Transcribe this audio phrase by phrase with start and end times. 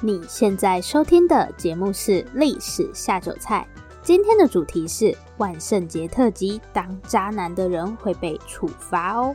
[0.00, 3.66] 你现在收听的节目是《历史下酒菜》，
[4.00, 9.34] 今天的主题是万圣节特辑，当渣男的人会被处罚哦。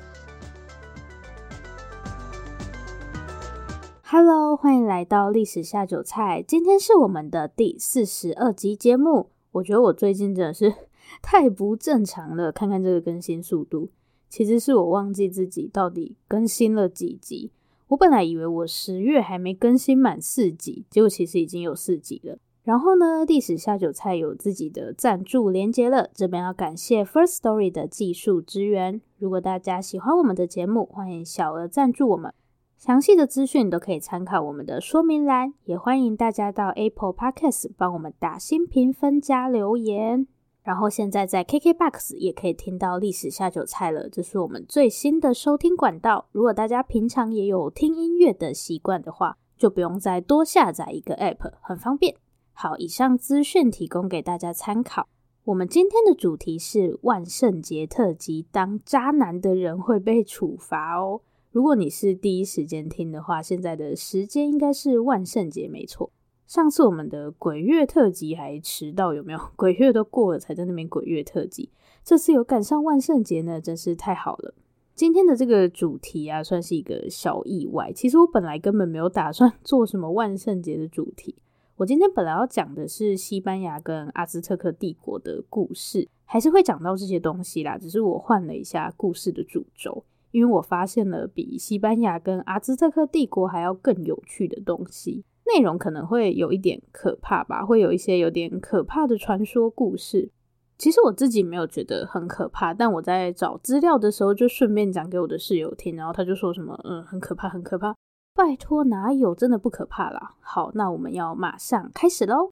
[4.03, 9.31] Hello，欢迎来到《历史下酒菜》，今天是我们的第四十二集节目。
[9.51, 10.73] 我觉得我最近真的是
[11.21, 13.89] 太不正常了，看看这个更新速度，
[14.29, 17.51] 其实是我忘记自己到底更新了几集。
[17.93, 22.39] 我本来以为我十月还没更新满四集，结果其实已经有四集了。
[22.63, 28.99] 然后呢，历史下酒菜有自己的赞助连接了，这边要感谢 First Story 的技术支援。
[29.19, 32.33] 如果大家喜欢我们的节目，欢迎小额赞助我们。
[32.77, 40.25] 详细的资讯都可以参考我们的说明栏，也欢迎大家到 Apple Podcast 帮我们打新评分加留言。
[40.63, 46.29] 然后现在在 KKBOX 也可以听到历史下酒菜了，这是我们最新的收听管道。
[46.31, 52.15] 如果大家平常也有听音乐的习惯的话，就不用再多下载一个 App，很方便。
[52.53, 55.07] 好，以上资讯提供给大家参考。
[55.43, 61.19] 我们今天的主题是万圣节特辑，当渣男的人会被处罚哦。
[61.51, 66.09] 如果你是第一时间听的话，现在的时间应该是万圣节，没错。
[66.45, 69.39] 上次我们的鬼月特辑还迟到，有没有？
[69.55, 71.69] 鬼月都过了才在那边鬼月特辑，
[72.03, 74.53] 这次有赶上万圣节呢，真是太好了。
[74.93, 77.91] 今天的这个主题啊，算是一个小意外。
[77.93, 81.35] 其实我本来根本没有打算 做什么万圣节的主题，
[81.77, 95.23] 我今天本来要讲的是西班牙跟阿兹特克帝国的故事，还是会讲到这些东西啦，只是我换了一下故事的主轴，因为我发现了比西班牙跟阿兹特克帝国还要更有趣的东西。
[95.45, 100.31] 内容可能会有一点可怕吧，会有一些有点可怕的传说故事。
[100.77, 107.95] 其实我自己没有觉得很可怕，但我在找资料的时候就顺便讲给我的室友听，然后他就说什么，嗯，很可怕，很可怕。
[108.33, 110.35] 拜托，哪有，真的不可怕啦。
[110.41, 112.49] 好，那我们要马上开始喽。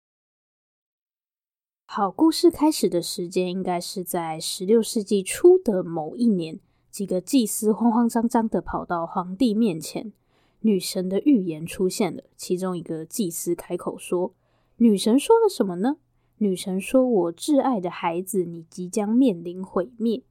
[1.87, 10.13] 好，故事开始的时间应该是在十六世纪初的某一年，几个祭司慌慌张张的跑到皇帝面前。
[10.61, 14.33] 女神的预言出现了，其中一个祭司开口说
[14.77, 15.97] ：“女神说了什么呢？”
[16.37, 20.23] 女神说：“我挚爱的孩子，你即将面临毁灭。”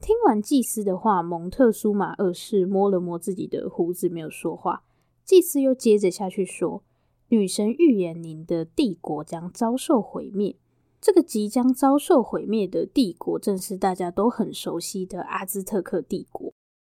[0.00, 4.84] 听完祭司的话，蒙特苏玛二世摸了摸自己的胡子，没有说话。
[5.24, 6.82] 祭司又接着下去说
[7.28, 10.56] ：“女神预言您的帝国将遭受毁灭。
[11.00, 16.51] 这个即将遭受毁灭的帝国，正是大家都很熟悉的阿兹特克帝国。”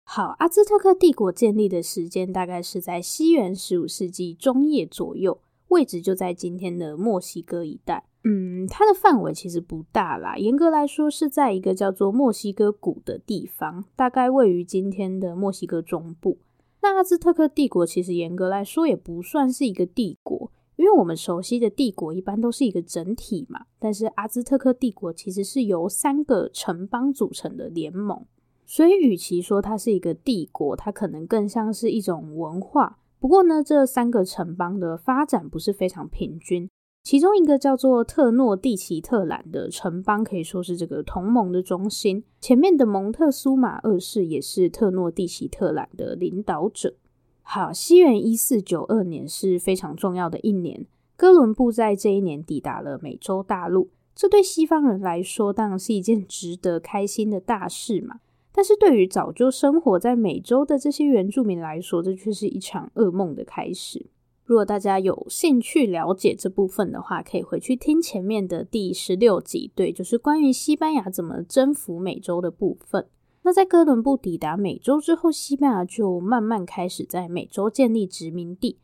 [0.04, 8.04] 好，阿兹特克帝国建立的时间大概是在西元十五世纪中叶左右，位置就在今天的墨西哥一带。
[8.24, 16.38] 嗯，它的范围其实不大啦，严格来说是在一个叫做墨西哥谷的地方，大概位于今天的墨西哥中部。
[16.82, 28.26] 那阿兹特克帝国其实严格来说也不算是一个帝国，因为我们熟悉的帝国一般都是一个整体嘛，但是阿兹特克帝国其实是由三个城邦组成的联盟。
[28.74, 32.98] 所以，与其说它是一个帝国，它可能更像是一种文化。
[33.20, 36.66] 不过呢，这三个城邦的发展不是非常平均。
[37.02, 42.24] 其中一个叫做特诺蒂奇特兰的城邦，可以说是这个同盟的中心。
[42.40, 46.94] 前面的蒙特苏马二世也是特诺蒂奇特兰的领导者。
[47.42, 53.90] 好，西元一四九二年是非常重要的一年，哥伦布在这一年抵达了美洲大陆。
[54.14, 58.20] 这对西方人来说，当然是一件值得开心的大事嘛。
[58.54, 64.06] 但是对于早就生活在美洲的这些原住民来说，这却是一场噩梦的开始。
[64.44, 73.06] 如果大家有兴趣了解这部分的话，可以回去听前面的第十六集，对，就是关于西班牙怎么征服美洲的部分。
[73.44, 78.78] 那在哥伦布抵达美洲之后，西班牙就慢慢开始在美洲建立殖民地，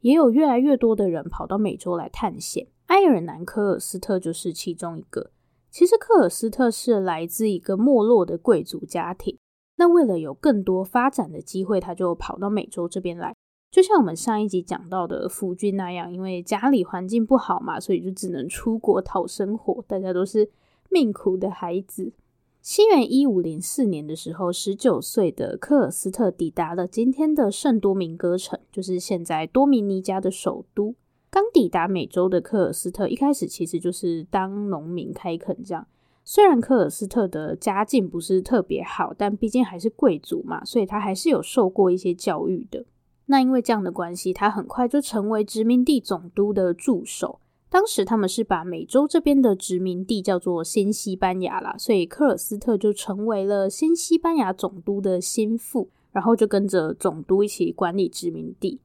[0.00, 2.66] 也有越来越多的人跑到美洲来探险。
[2.86, 5.30] 埃尔南科尔斯特就是其中一个。
[5.76, 9.36] 其实科尔斯特是来自一个没落的贵族家庭，
[9.76, 13.34] 那为了有更多发展的机会，他就跑到美洲这边来。
[13.70, 19.84] 就像我们上一集讲到的福君那样，因为家里环境不好嘛，所以就只能出国讨生活。
[19.86, 20.48] 大家都是
[20.88, 22.14] 命苦的孩子。
[22.62, 30.94] 西元一五零四年的时候，十九岁的科尔斯特抵达了今天的圣多明哥城，就是现在多米尼加的首都。
[31.36, 35.86] 刚抵达美洲的科尔斯特一开始其实就是当农民开垦这样。
[36.24, 42.86] 虽然科尔斯特的家境不是特别好，但毕竟还是贵族嘛，所以他还是有受过一些教育的。
[43.26, 47.38] 那因为这样的关系，他很快就成为殖民地总督的助手。
[47.68, 58.80] 当时他们是把美洲这边的殖民地叫做新西班牙啦，所以科尔斯特就成为了新西班牙总督的心腹，然后就跟着总督一起管理殖民地。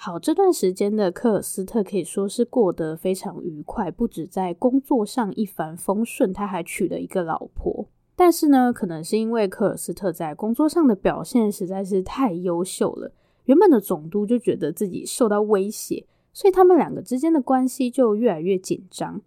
[0.00, 7.88] 好，这段时间的科尔斯特可以说是过得非常愉快，不止在工作上一帆风顺，他还娶了一个老婆。
[8.14, 13.10] 但是呢，可能是因为科尔斯特在工作上的表现实在是太优秀了，
[13.46, 19.20] 原本的总督就觉得自己受到威胁，所以他们两个之间的关系就越来越紧张。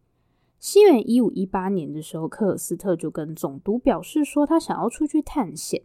[0.57, 5.81] 西元一五一八年的时候，科尔斯特就跟总督表示说，他想要出去探险。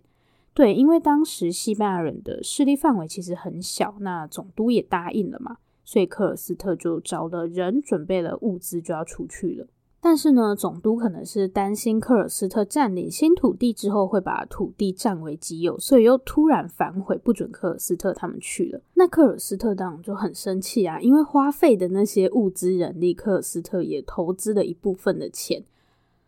[0.56, 9.66] 对，因为当时西班牙人的势力范围其实很小，那总督也答应了嘛，所以科尔斯特就找了人，准备了物资，就要出去了。
[10.00, 18.80] 但是呢，总督可能是担心科尔斯特占领新土地之后会把土地占为己有，所以又突然反悔，不准科尔斯特他们去了。
[18.94, 25.62] 那科尔斯特当然就很生气啊，因为花费的那些物资人力，科尔斯特也投资了一部分的钱，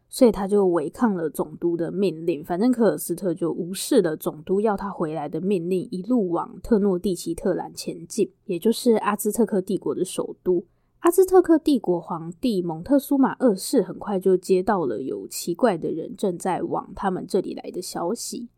[0.08, 2.44] 所以他就违抗了总督的命令。
[2.44, 10.64] 反正科尔斯特就无视了总督要他回来的命令，一路往特诺蒂奇特兰前进，也就是阿兹特克帝国的首都。
[11.00, 18.48] 阿兹特克帝国皇帝蒙特苏马二世很快就接到了有奇怪的人正在往他们这里来的消息，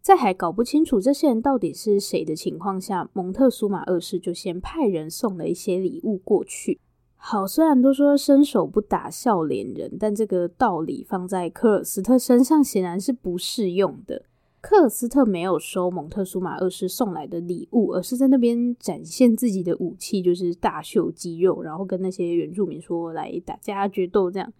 [0.00, 6.80] 在还搞不清楚这些人到底是谁的情况下，蒙特苏马二世就先派人送了一些礼物过去。
[7.24, 14.24] 好，虽然都说伸手不打笑脸人，但这个道理放在科尔斯特身上显然是不适用的。
[14.60, 24.52] 科尔斯特没有收蒙特苏马二世送来的礼物，而是在那边展现自己的武器，就是大秀肌肉，然后跟那些原住民说来打架决斗，这样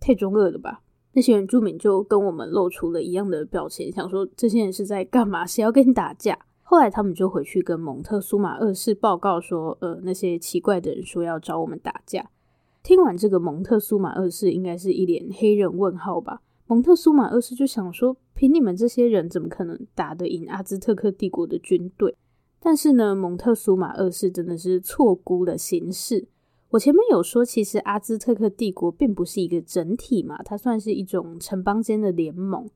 [0.00, 0.82] 太中二了吧？
[1.12, 5.46] 那些原住民就跟我们露出了一样的表情，想说这些人是在干嘛？
[5.46, 6.36] 谁要跟你打架？
[6.70, 12.30] 后来他们就回去跟蒙特苏马二世报告说，呃，那些奇怪的人说要找我们打架。
[12.84, 16.42] 听完这个，蒙特苏马二世应该是一脸黑人问号吧？
[16.68, 22.16] 蒙特苏马二世就想说，凭你们这些人怎么可能打得赢阿兹特克帝国的军队？
[22.60, 26.28] 但是呢，蒙特苏马二世真的是错估了形势。
[26.68, 32.70] 我前面有说，其实阿兹特克帝国并不是一个整体嘛，它算是一种城邦间的联盟。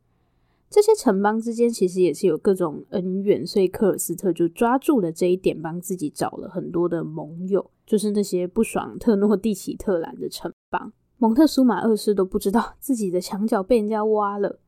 [0.75, 10.93] 这些城邦之间其实也是有各种恩怨，所以科尔斯特就抓住了这一点，帮自己找了很多的盟友，就是那些不爽特诺蒂奇特兰的城邦。
[11.19, 14.59] 蒙特苏马二世都不知道自己的墙角被人家挖了。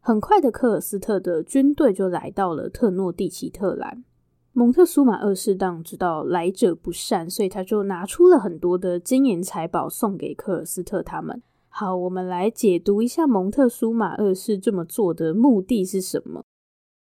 [0.00, 4.04] 很快的，科尔斯特的军队就来到了特诺蒂奇特兰。
[4.52, 11.42] 蒙特苏马二世当知道来者不善，所以他就拿出了很多的金银财宝送给科尔斯特他们。
[11.80, 16.42] 好，我们来解读一下蒙特苏马二世这么做的目的是什么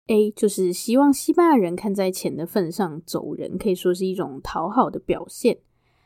[0.08, 5.58] ？A 就是希望西班牙人看在钱的份上走人，可以说是一种讨好的表现，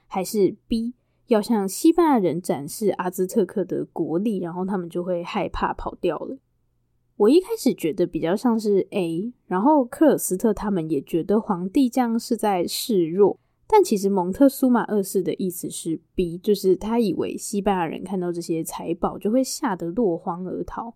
[0.07, 0.95] 还是 B？
[1.27, 6.39] 要向西班牙人展示阿兹特克的国力，然后他们就会害怕跑掉了。
[7.17, 20.94] 我一开始觉得比较像是 A，然后科尔斯特他们也觉得皇帝这样是在示弱，但其实蒙特苏马二世的意思是 B，就是他以为西班牙人看到这些财宝就会吓得落荒而逃。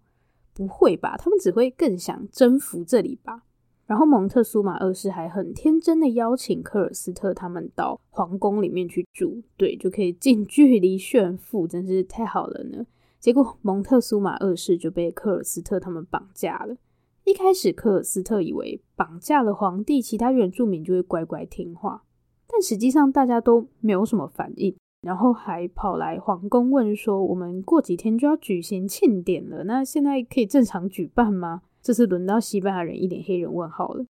[0.53, 1.15] 不会吧？
[1.17, 3.43] 他们只会更想征服这里吧。
[3.85, 12.85] 然后蒙特苏马二世还很天真的邀请科尔斯特他们到皇宫里面去住，对，就可以近距离炫富，真是太好了呢。
[13.19, 16.75] 结果蒙特苏马二世就被科尔斯特他们绑架了。
[17.23, 22.03] 一开始科尔斯特以为绑架了皇帝，其他原住民就会乖乖听话，
[22.51, 34.03] 但实际上大家都没有什么反应，然后还跑来皇宫问说：“我们过几天就要举行庆典了，那现在可以正常举办吗？”这次轮到西班牙人一脸黑人问号了，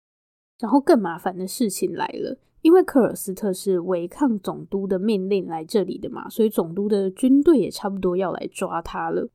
[0.58, 9.28] 然后更麻烦的事情来了，因为科尔斯特是违抗总督的命令来这里的嘛，所以总督的军队也差不多要来抓他了。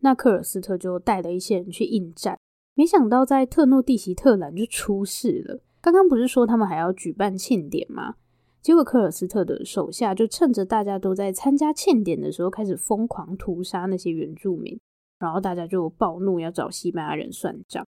[0.00, 2.38] 那科尔斯特就带了一些人去应战，
[2.74, 5.60] 没想到在特诺蒂奇特兰就出事了。
[5.80, 8.14] 刚刚不是说他们还要举办庆典吗？
[8.62, 14.78] 结果科尔斯特的手下就趁着大家都在参加庆典的时候，开始疯狂屠杀那些原住民。
[15.18, 17.84] 然后大家就暴怒，要找西班牙人算账。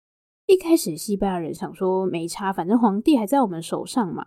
[0.47, 4.25] 一开始西班牙人想说没差，反正皇帝还在我们手上嘛。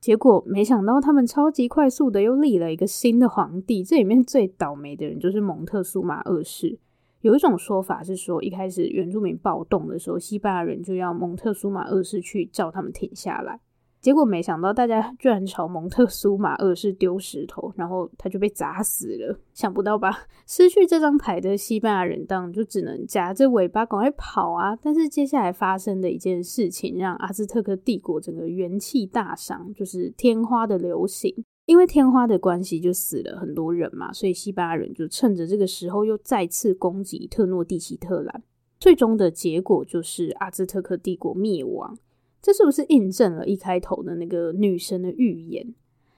[0.00, 3.84] 结果没想到他们超级快速的又立了一个新的皇帝。
[3.84, 6.78] 这里面最倒霉的人就是蒙特苏马二世。
[7.20, 13.60] 有一种说法是说，一开始原住民暴动的时候，西班牙人就要蒙特苏马二世去叫他们停下来。
[14.00, 19.38] 结果没想到，大家 居然朝蒙特苏马二世丢石头，然后他就被砸死了。
[19.52, 20.20] 想不到吧？
[20.46, 24.74] 失去这张牌的西班牙人当然就只能夹着尾巴赶快跑啊！
[24.82, 31.44] 但是接下来发生的一件事情，让阿兹特克帝国整个元气大伤，就是天花的流行。
[31.66, 38.42] 因为天花的关系，就死了很多人嘛，所以西班牙人就趁着这个时候又再次攻击特诺蒂奇特兰。
[38.80, 41.96] 最终的结果就是阿兹特克帝国灭亡。
[42.42, 45.74] 这是不是印证了一开头的那个女神的预言？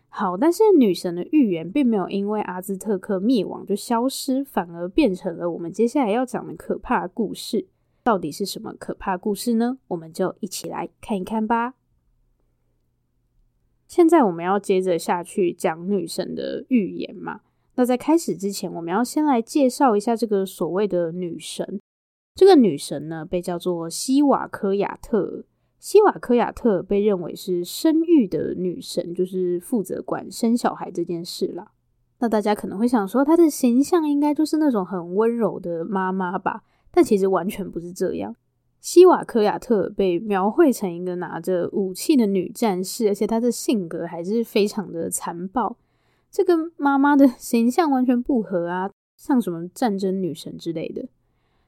[0.09, 7.67] 好，但是女神的预言并没有因为阿兹特克灭亡就消失，反而变成了我们接下来要讲的可怕故事。
[8.05, 9.79] 到底是什么可怕故事呢？
[9.89, 11.75] 我们就一起来看一看吧。
[13.89, 17.41] 现在我们要接着下去讲女神的预言嘛。
[17.77, 21.81] 那在开始之前，我们要先来介绍一下这个所谓的女神。
[22.35, 25.45] 这个女神呢，被叫做西瓦科亚特。
[25.83, 31.73] 希瓦科亚特被认为是生育的女神，就是负责管生小孩这件事啦。
[32.21, 36.63] 那大家可能会想说，她的形象应该就是那种很温柔的妈妈吧？
[36.93, 38.37] 但其实完全不是这样。
[38.81, 45.77] 希瓦科亚特被描绘成一个拿着武器的女战士，而且她的性格还是非常的残暴。
[46.31, 51.09] 这跟妈妈的形象完全不合啊，像什么战争女神之类的。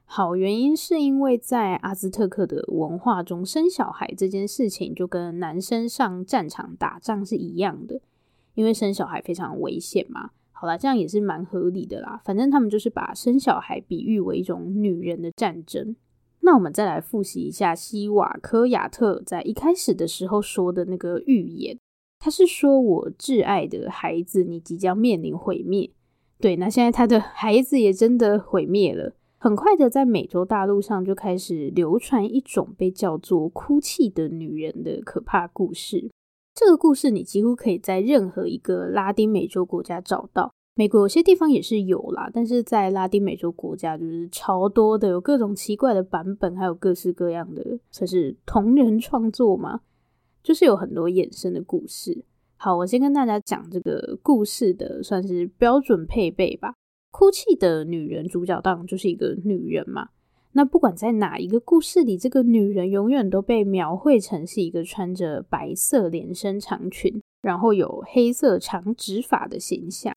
[0.07, 7.99] 好，原因是因为在阿兹特克的文化中，生小孩这件事情就跟男生上战场打仗是一样的，
[8.53, 10.29] 因为生小孩非常危险嘛。
[10.51, 12.21] 好啦，这样也是蛮合理的啦。
[12.23, 15.95] 反正他们就是把生小孩比喻为一种女人的战争。
[16.41, 21.77] 那我们再来复习一下西瓦科亚特在一开始的时候说的那个预言，
[22.19, 25.89] 他是说我挚爱的孩子，你即将面临毁灭。
[26.39, 29.13] 对，那现在他的孩子也真的毁灭了。
[29.45, 36.09] 很快的，在美洲大陆上就开始流传一种被叫做“哭泣的女人”的可怕故事。
[36.55, 49.81] 这个故事你几乎可以在任何一个拉丁美洲国家找到，美国有些地方也是有啦，但是在拉丁美洲国家就是超多的，有各种奇怪的版本，还有各式各样的，算是同人创作嘛，
[50.41, 52.25] 就是有很多衍生的故事。
[52.57, 56.73] 好，我先跟大家讲这个故事的算是标准配备吧。
[57.15, 60.09] 哭泣的女人，主角当然就是一个女人嘛。
[60.51, 70.13] 那不管在哪一个故事里，这个女人永远都被描绘成是一个穿着白色连身长裙，然后有黑色长直发的形象。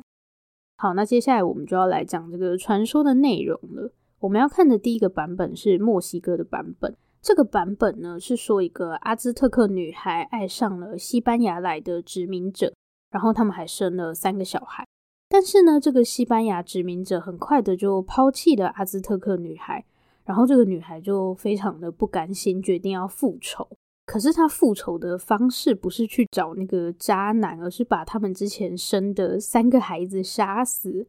[0.77, 3.93] 好，那接下来我们就要来讲这个传说的内容了。
[4.19, 6.97] 我们要看的第一个版本是墨西哥的版本。
[7.23, 12.75] 这个版本呢，是说一个阿兹特克女孩爱上了西班牙来的殖民者，
[13.13, 14.85] 然后他们还生了三个小孩。
[15.31, 19.85] 但是呢，这个西班牙殖民者很快的就抛弃了阿兹特克女孩，
[20.25, 23.69] 然后这个女孩就非常的不甘心，决定要复仇。
[24.07, 31.07] 可是她复仇的方式不是去找那个渣男，而是把他们之前生的三个孩子杀死。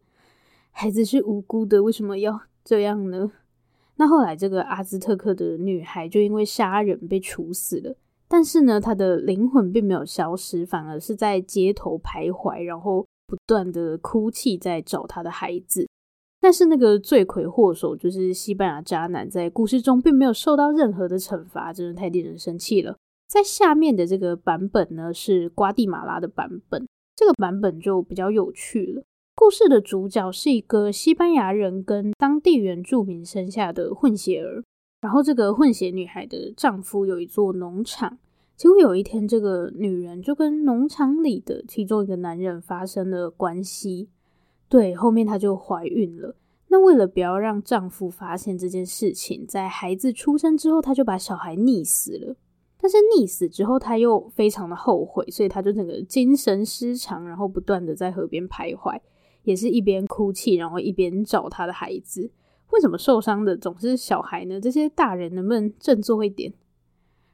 [0.72, 3.32] 孩子是无辜的，为什么要这样呢？
[3.96, 7.96] 那后来这个阿兹特克的女孩就因为杀人被处死了，
[8.28, 13.06] 但是呢，她的灵魂并没有消失，反而是在街头徘徊，然后。
[13.30, 15.88] 不断的哭泣，在找他的孩子，
[16.42, 22.98] 但是那个罪魁祸首就是西班牙渣男，在故事中并没有受到任何的惩罚，真的太令人生气了。
[23.28, 29.04] 在下面的这个版本呢，是瓜地马拉的版本，这个版本就比较有趣了。
[29.36, 34.64] 故事的主角是一个西班牙人跟当地原住民生下的混血儿，
[35.00, 38.18] 然后这个混血女孩的丈夫有一座农场。
[38.60, 44.10] 结果有一天，这个女人就跟农场里的其中一个男人发生了关系。
[44.68, 46.36] 对，后面她就怀孕了。
[46.68, 52.36] 那为了不要让丈夫发现这件事情，在孩子出生之后，她就把小孩溺死了。
[52.78, 59.00] 但是溺死之后，她又非常的后悔，所以她就整个精神失常，然后不断的在河边徘徊，
[59.44, 62.30] 也是一边哭泣，然后一边找她的孩子。
[62.72, 64.60] 为什么受伤的总是小孩呢？
[64.60, 66.52] 这些大人能不能振作一点？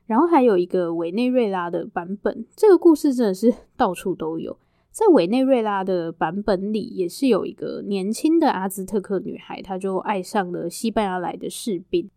[0.05, 4.57] 然后还有一个委内瑞拉的版本，这个故事真的是 到处都有。
[4.91, 12.09] 在委内瑞拉的版本里，也是有一个年轻的阿兹特克女孩，她就爱上了西班牙来的士兵。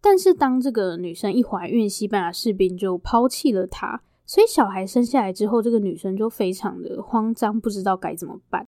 [0.00, 4.02] 但是当这个女生一怀孕，西班牙士兵就抛弃了她。
[4.24, 8.66] 所以小孩生下来之后，这个女生就非常的慌张，不知道该怎么办。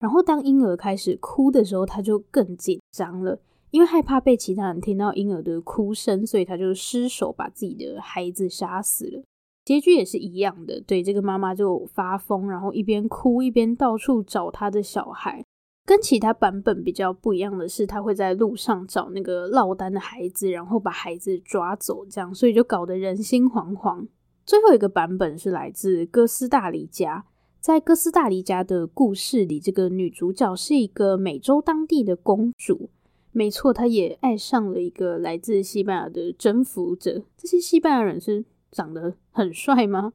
[0.00, 3.38] 然后当婴儿开始哭的时候，她就更紧张了。
[3.72, 9.22] 因为害怕被其他人听到婴儿的哭声，所以他就失手把自己的孩子杀死了。
[9.64, 15.42] 结局也是一样的，对，这个妈妈就发疯，然后一边哭一边到处找她的小孩。
[15.86, 24.06] 跟其他版本比较不一样的是，她会在路上找那个落单的孩子，然后把孩子抓走，这样，所以就搞得人心惶惶。
[24.44, 27.24] 最后一个版本是来自哥斯大黎加，
[27.58, 32.90] 在哥斯大黎加的故事里，这个女主角是一个美洲当地的公主。
[33.32, 37.22] 没错，他也爱上了一个来自西班牙的征服者。
[37.36, 40.12] 这些西班牙人是长得很帅吗？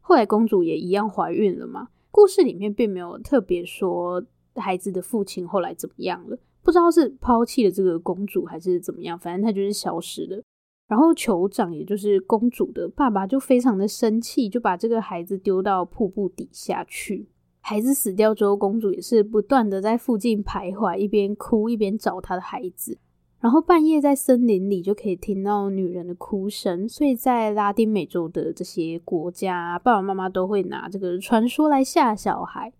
[0.00, 1.88] 后来公主也一样怀孕了吗？
[2.12, 4.24] 故事里面并没有特别说
[4.54, 10.42] 孩子的父亲后来怎么样了，不知道是抛弃了这个公主还是怎么样，反正他就是消失了。
[10.88, 17.28] 然后酋长，也就是公主的爸爸，就非常的生气，就把这个孩子丢到瀑布底下去。
[17.60, 22.98] 孩子死掉之后，公主也是不断的在附近徘徊，一边哭一边找她的孩子。
[23.38, 32.72] 然后半夜在森林里就可以听到女人的哭声，所以在拉丁美洲的这些国家，爸爸妈妈都会拿这个传说来吓小孩，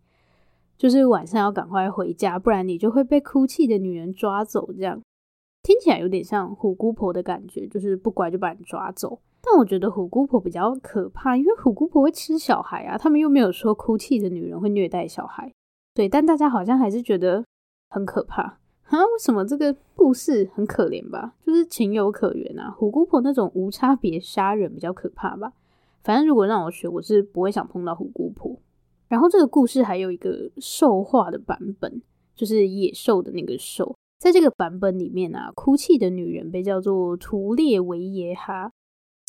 [0.77, 5.01] 就是晚上要赶快回家，不然你就会被哭泣的女人抓走，这样。
[5.63, 9.19] 听起来有点像虎姑婆的感觉，就是不乖就把你抓走。
[9.43, 15.53] 但我觉得虎姑婆比较可怕，因为虎姑婆会吃小孩啊，他们又没有说哭泣的女人会虐待小孩。
[15.95, 17.45] 对，但大家好像还是觉得
[17.89, 18.43] 很可怕
[18.85, 18.99] 啊？
[18.99, 21.35] 为什么这个故事很可怜吧？
[21.45, 22.71] 就是情有可原啊。
[22.71, 25.53] 虎姑婆那种无差别杀人比较可怕吧。
[26.05, 28.57] 反正如果让我学，我是不会想碰到虎姑婆。
[29.09, 32.01] 然后这个故事还有一个兽化的版本，
[32.37, 33.97] 就是野兽的那个兽。
[34.19, 38.71] 在这个版本里面啊，哭泣的女人被叫做图列维耶哈。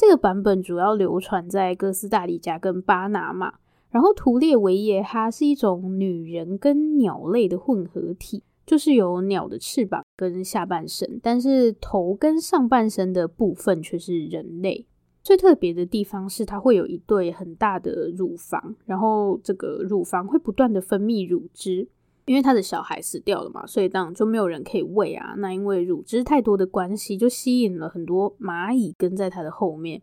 [0.02, 3.54] 这个版本主要流传在哥斯大黎加跟巴拿马。
[3.92, 14.88] 然后图列维耶哈是一种女人跟鸟类的混合体，就是有鸟的翅膀跟下半身，但是头跟上半身的部分却是人类。
[15.22, 21.88] 最特别的地方是它会有一对很大的乳房，然后这个乳房会不断的分泌乳汁。
[22.26, 25.34] 因为他的小孩死掉了嘛，所以当然就没有人可以喂啊。
[25.38, 30.02] 那因为乳汁太多的关系，就吸引了很多蚂蚁跟在他的后面。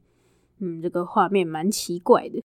[0.60, 2.42] 嗯，这个画面蛮奇怪的。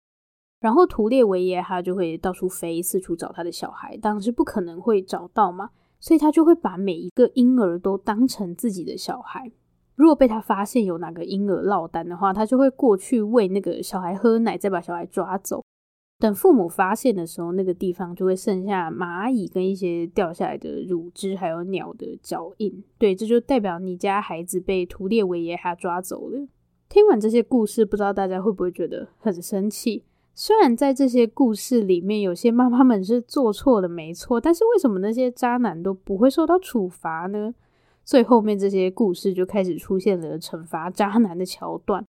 [0.60, 9.50] 然后图列维耶哈就会到处飞，四处找他的小孩，当然是不可能会找到嘛，所以他就会把每一个婴儿都当成自己的小孩。
[9.94, 15.64] 如果被他发现有哪个婴儿落单的话，他就会过去喂那个小孩喝奶，再把小孩抓走。
[16.22, 22.84] 等父母发现的时候，那个地方就会剩下蚂蚁跟一些掉下来的乳汁，还有鸟的脚印。
[22.96, 26.46] 对，这就代表你家孩子被图列维耶哈抓走了。
[26.88, 30.04] 听完这些故事，不知道大家会不会觉得很生气？
[30.32, 37.52] 虽然在这些故事里面，有些妈妈们是做错了没错，但是为什么那些渣男都不会受到处罚呢？
[38.04, 42.06] 最后面这些故事就开始出现了惩罚渣男的桥段。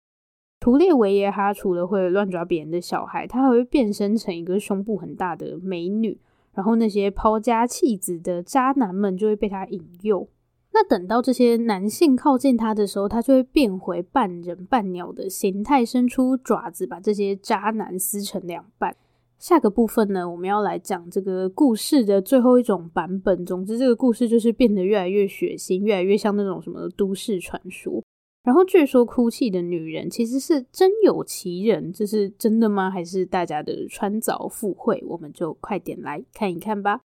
[0.62, 6.16] 图列维耶哈除了会乱抓别人的小孩，他还会变身成一个胸部很大的美女，
[6.54, 10.28] 然后那些抛家弃子的渣男们就会被他引诱。
[10.72, 18.94] 那等到这些男性靠近他的时候，他就会变回半人半鸟的形态，伸出爪子把这些渣男撕成两半。
[19.40, 23.44] 下个部分呢，我们要来讲这个故事的最后一种版本。
[23.44, 28.00] 总之，这个故事就是变得越来越血腥，越来越像那种什么都市传说。
[28.44, 32.90] 然后据说哭泣的女人其实是真有其人，这是真的吗？
[32.90, 35.02] 还是大家的穿凿附会？
[35.06, 37.00] 我们就快点来看一看吧。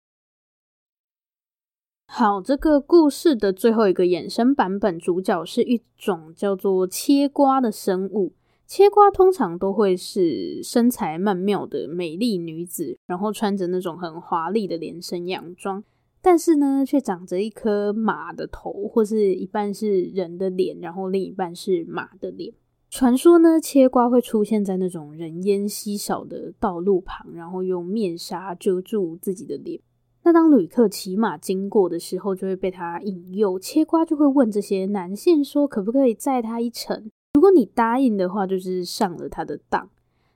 [2.07, 8.33] 好，这个故事的最后一个衍生版本，主角是一种叫做切瓜的生物。
[8.65, 15.83] 切瓜通常都会是身材曼妙的美丽女子，然后穿着那种很华丽的连身洋装。
[16.29, 22.53] 但是呢，却长着一颗马的头，或是一半是人的脸，然后另一半是马的脸。
[22.89, 29.79] 传说呢，切瓜会出现在那种人烟稀少的道路旁，然后用面纱遮住自己的脸。
[30.25, 33.57] 那当旅客骑马经过的时候，就会被他引诱。
[33.57, 39.89] 切瓜就会问这些男性说：“可不可以载他一程？”如果你答应的话，就是上了他的当。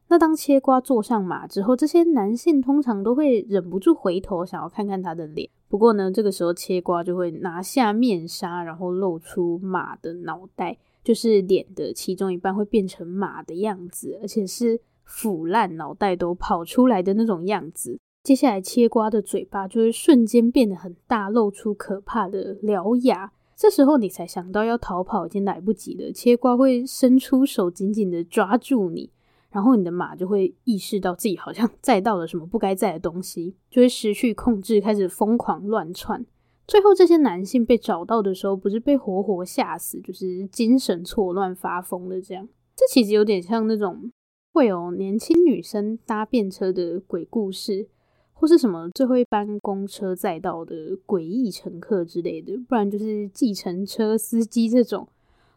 [0.08, 5.50] 那当切瓜坐上马之后，这些男性通常都会忍不住回头想要看看他的脸。
[5.72, 17.98] 不过呢，这个时候切瓜就会拿下面纱，然后露出马的脑袋，就是脸的其中一半会变成马的样子，而且是腐烂、脑袋都跑出来的那种样子。
[18.22, 23.32] 接下来，切瓜的嘴巴就会瞬间变得很大，露出可怕的獠牙。
[23.56, 26.12] 这时候你才想到要逃跑，已经来不及了。
[26.12, 29.10] 切瓜会伸出手，紧紧的抓住你。
[29.52, 36.26] 然后你的马就会意识到自己好像 载到了什么不该载的东西，就会失去控制，开始疯狂乱窜。
[36.68, 42.48] 最后这些男性被找到的时候，不是被活活吓死，就是精神错乱发疯的这样。
[42.76, 44.10] 这其实有点像那种
[44.54, 47.90] 会有年轻女生搭便车的鬼故事，
[48.32, 55.10] 或是什么最后一班公车载到的诡异乘客之类的，不然就是计程车司机这种。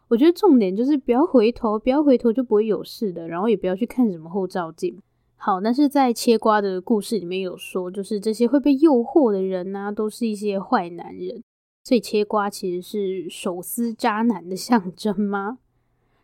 [0.07, 5.01] 我觉得重点就是不要回头，不要回头就不会有事的，然后也不要去看什么后照镜。
[5.35, 11.43] 好，但是在切瓜的故事里面有说，就是这些会被诱惑的人呢、都是一些坏男人，
[11.83, 15.57] 所以切瓜其实是手撕渣男的象征吗？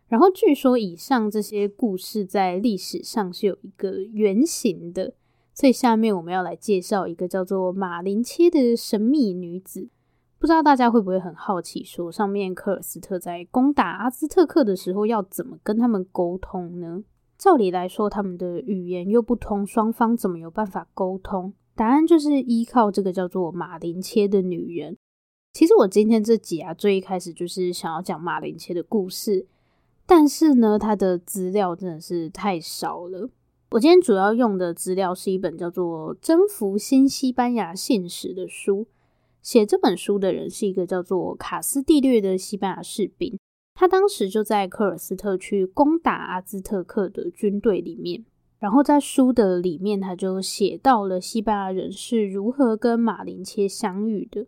[0.08, 5.14] 然后据说以上这些故事在历史上是有一个原型的，
[5.54, 9.90] 所以下面我们要来介绍一个叫做马林切的神秘女子。
[10.42, 17.04] 不知道大家会不会很好奇说，上面科尔斯特在攻打阿兹特克的时候，要怎么跟他们沟通呢？
[17.38, 21.54] 照理来说，他们的语言又不通，双方怎么有办法沟通？
[21.76, 24.98] 答案就是依靠这个叫做马林切的女人。
[25.54, 29.46] 其实我今天这集啊，最一开始就是想要讲马林切的故事，
[30.08, 33.30] 但是呢，他的资料真的是太少了。
[33.70, 38.88] 我今天主要用的资料是一本叫做《征服新西班牙现实》的书，
[39.42, 43.38] 写这本书的人是一个叫做卡斯蒂略的西班牙士兵。
[43.74, 48.24] 他当时就在科尔斯特去攻打阿兹特克的军队里面，
[48.60, 54.46] 然后在书的里面，他就写到了西班牙人是如何跟马林切相遇的。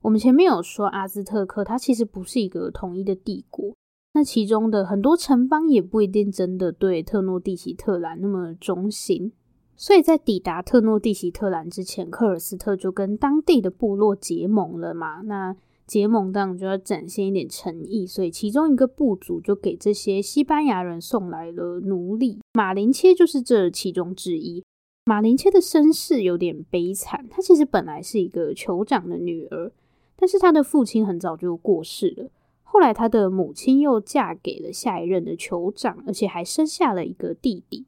[0.00, 3.74] 我们前面有说，阿兹特克它其实不是一个统一的帝国，
[4.14, 9.32] 那其中的很多城邦也不一定真的对特诺蒂奇特兰那么忠心，
[9.76, 15.22] 所以在抵达特诺蒂西特兰之前，科尔斯特就跟当地的部落结盟了嘛。
[15.22, 15.56] 那
[15.86, 22.38] 结盟当然就要展现一点诚意，所以其中一个部族就给这些西班牙人送来了奴隶。
[22.54, 24.64] 马林切就是这其中之一。
[25.06, 29.70] 马林切的身世有点悲惨，她其实本来是一个酋长的女儿，
[30.16, 32.30] 但是她的父亲很早就过世了。
[32.62, 37.84] 后来她的母亲又嫁给了下一任的酋长，而且还生下了一个弟弟。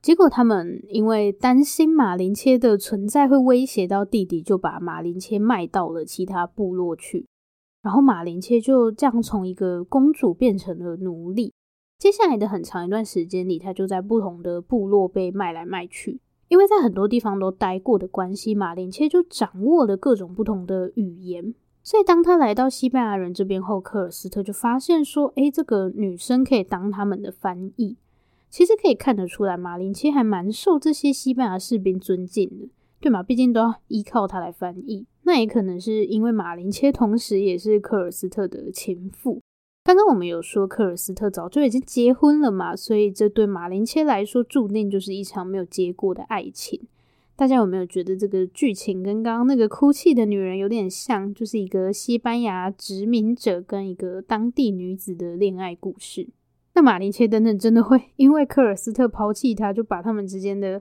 [0.00, 7.26] 结果他们因为担心马林切的存在会威胁到弟弟，就把马林切卖到了其他部落去。
[7.82, 11.52] 然后马林切就这样从一个公主变成了奴隶。
[11.98, 16.20] 接下来的很长一段时间里，她就在不同的部落被卖来卖去。
[16.48, 21.54] 因为在很多地方都待过的关系，马林切就掌握了各种不同的语言。
[21.82, 27.96] 所以当他来到西班牙人这边后，科尔斯特就发现说：“诶，这个女生可以当他们的翻译。”
[28.50, 32.68] 其实可以看得出来，马林切还蛮受这些西班牙士兵尊敬的。
[33.00, 35.06] 对嘛，毕竟都要依靠他来翻译。
[35.22, 39.40] 那也可能是因为马林切同时也是科尔斯特的情妇。
[39.84, 46.80] 刚刚我们有说科尔斯特早就已经结婚了嘛，所以这对马林切来说注定就是一场没有结果的爱情。
[47.36, 51.32] 大家有没有觉得这个剧情跟刚刚那个哭泣的女人有点像？
[51.32, 56.28] 就是一个西班牙殖民者跟一个当地女子的恋爱故事。
[56.78, 60.80] 那马林切等等真的会因为科尔斯特抛弃他，就把他们之间的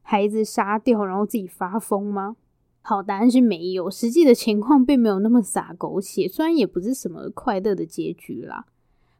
[0.00, 2.36] 孩子杀掉，然后自己发疯吗？
[2.80, 3.90] 好，答案是没有。
[3.90, 8.64] 实际的情况并没有那么洒狗血，虽然也不是什么快乐的结局啦。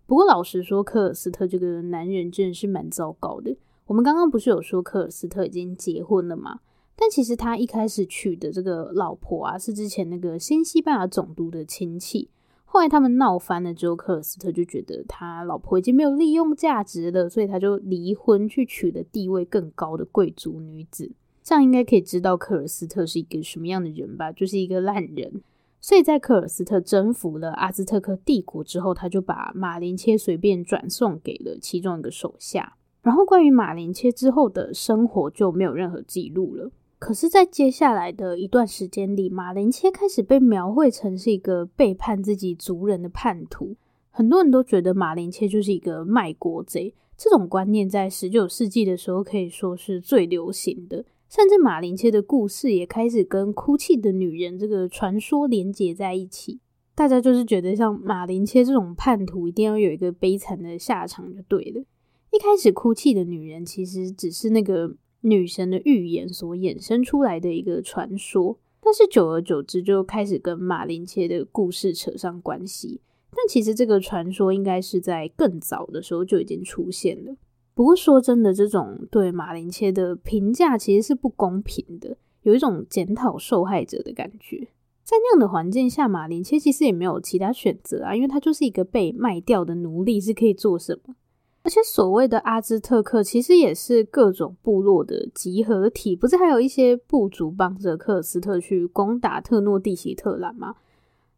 [0.06, 3.54] 不过老实说，科尔斯特这个男人真的是蛮糟糕的。
[3.84, 6.60] 我们刚刚不是有说科尔斯特已经结婚了吗？
[6.96, 12.30] 但其实他一开始娶的这个老婆啊，是之前那个新西班牙总督的亲戚。
[12.74, 21.12] 后来他们闹翻了之后，科尔斯特就觉得他老婆已经没有利用价值了，所以他就离婚去娶了地位更高的贵族女子。
[21.44, 24.32] 这样应该可以知道科尔斯特是一个什么样的人吧？
[24.32, 25.40] 就是一个烂人。
[25.80, 32.74] 所以在科尔斯特征服了阿兹特克帝国之后，他就把马林切随便转送给了其中一个手下。
[33.02, 36.72] 然后关于马林切之后的生活就没有任何记录了。
[37.04, 43.76] 可是，在接下来的一段时间里，马林切开始被描绘成是一个背叛自己族人的叛徒。
[44.10, 46.94] 很多人都觉得马林切就是一个卖国贼。
[47.14, 51.04] 这种观念在十九世纪的时候可以说是最流行的。
[51.28, 56.58] 甚至马林切的故事也开始跟哭泣的女人这个传说连结在一起，
[56.94, 61.84] 大家就是觉得像马林切这种叛徒一定要有一个悲惨的下场就对了。
[62.32, 73.00] 一开始哭泣的女人其实只是那个女神的预言所衍生出来的一个传说，但是久而久之就开始跟马林切的故事扯上关系。
[73.30, 77.34] 但其实这个传说应该是在更早的时候就已经出现了。
[77.74, 84.68] 不过说真的，这种对马林切的评价其实是不公平的，有一种检讨受害者的感觉。
[85.02, 91.16] 在那样的环境下，马林切其实也没有其他选择啊，因为他就是一个被卖掉的奴隶，是可以做什么？
[91.64, 100.76] 而且所谓的阿兹特克其实也是各种部落的集合体，不是还有一些部族帮着科尔斯特去攻打特诺蒂奇特兰吗？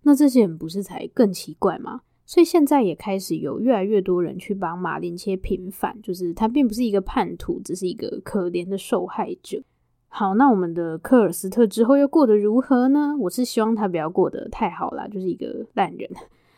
[0.02, 2.00] 那这些人不是才更奇怪吗？
[2.24, 9.62] 所以现在也开始有越来越多人去帮马林切平反，就是他并不是一个叛徒，只是一个可怜的受害者。
[10.08, 13.14] 好，那我们的科尔斯特之后又过得如何呢？
[13.20, 16.10] 我是希望他不要过得太好啦，就是一个烂人。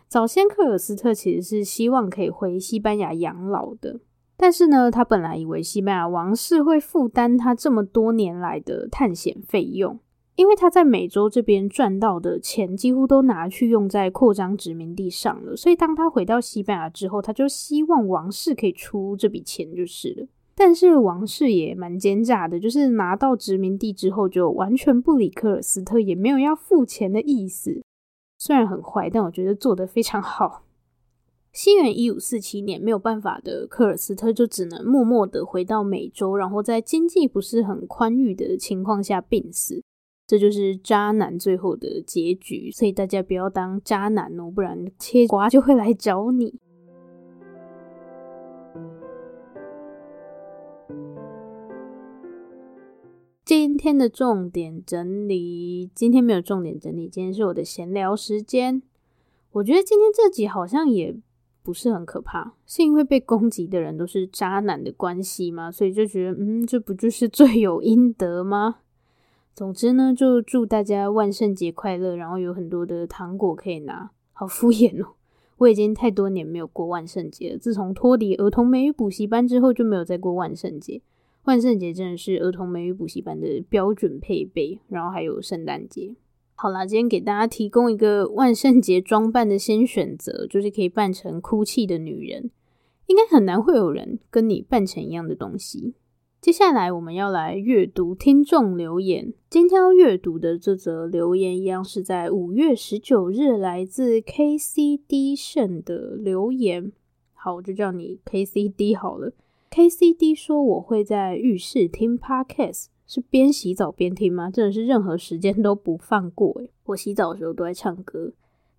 [0.09, 4.01] 早先科尔斯特其实是希望可以回西班牙养老的，
[4.39, 9.99] 但是呢，他本来以为西班牙王室会负担他这么多年来的探险费用。
[10.37, 20.27] 因为他在美洲这边赚到的钱几乎都拿去用在扩张殖民地上了，所以当他回到西班牙之后，他就希望王室可以出这笔钱就是了。
[20.55, 27.83] 但是王室也蛮奸诈的，就是拿到殖民地之后就完全不理科尔斯特，也没有要付钱的意思。
[28.39, 30.65] 虽然很坏，但我觉得做的非常好。
[31.53, 39.83] 西元一五四七年，没有办法的科尔斯特就只能默默的回到美洲，然后在经济不是很宽裕的情况下病死。
[40.27, 46.61] 这就是渣男最后的结局，所以大家不要当渣男哦，不然切瓜就会来找你。
[53.49, 58.83] 今天的重点整理，今天没有重点整理，今天是我的闲聊时间。
[59.53, 61.17] 我觉得今天这集好像也
[61.63, 65.73] 不是很可怕，是因为被攻击的人都是渣男的关系吗？
[65.73, 68.81] 所以就觉得，嗯，这不就是罪有应得吗？
[69.55, 74.11] 总之呢，就祝大家万圣节快乐，然后有很多的糖果可以拿。
[74.35, 75.15] 好敷衍哦，
[75.57, 77.59] 我已经太多年没有过万圣节了。
[77.59, 81.01] 自从脱离儿童美语补习班之后，就没有再过万圣节。
[81.49, 86.15] 万圣节真的是儿童美语补习班的标准配备，然后还有圣诞节。
[86.55, 92.51] 好啦，今天给大家提供一个万圣节装扮的新选择，就是可以扮成哭泣的女人。
[93.07, 95.95] 应该很难会有人跟你扮成一样的东西。
[96.39, 99.33] 接下来我们要来阅读听众留言。
[99.49, 106.93] 今天要阅读的这则留言，一样是在五月十九日来自 KCD 胜的留言。
[107.33, 109.33] 好，我就叫你 KCD 好了。
[109.71, 114.51] KCD 说我会在浴室听 Podcast，是边洗澡边听吗？
[114.51, 116.71] 真的是任何时间都不放过诶。
[116.87, 118.33] 我洗澡的时候都在唱歌。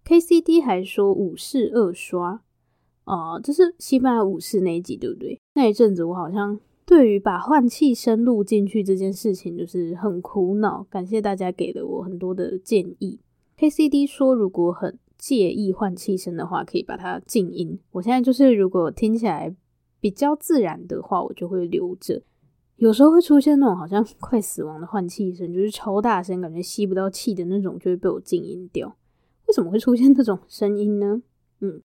[0.06, 2.42] KCD 还说武士二刷，
[3.06, 5.40] 哦、呃，这是西班牙武士那一集对不对？
[5.54, 6.60] 那一阵子我好像。
[6.86, 10.84] 对于把换气声录进去这件事情，就是很苦恼。
[10.90, 13.20] 感谢大家给了我很多的建议。
[13.60, 17.78] KCD 说，如果很介意换气声的话，可以把它静音。
[17.92, 19.56] 我现在就是，如果听起来
[20.00, 22.22] 比较自然的话，我就会留着。
[22.78, 28.96] 有时候会出现那种好像快死亡的换气声，就是超大声，感觉吸不到气的那种，就会被我静音掉。
[29.48, 31.22] 为什么会出现这种声音呢？
[31.62, 31.82] 嗯。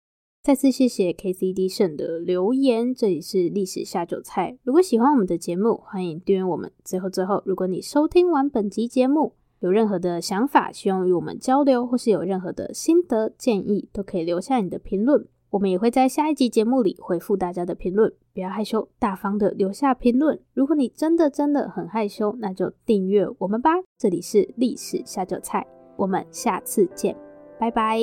[0.43, 4.59] 再次谢谢 KCD 胜的留言，这里是历史下酒菜。
[4.63, 6.73] 如果喜欢我们的节目，欢迎订阅我们。
[6.83, 15.29] 最后最后，如果你收听完本集节目，有任何的想法，希望与我们交流，或是有任何的心得建议，都可以留下你的评论。
[15.51, 18.13] 我们也会在下一集节目里回复大家的评论。
[18.33, 20.41] 不要害羞，大方的留下评论。
[20.55, 23.73] 如果你真的真的很害羞，那就订阅我们吧。
[23.99, 27.17] 这里是历史下酒菜，我们下次见，
[27.59, 27.99] 拜拜。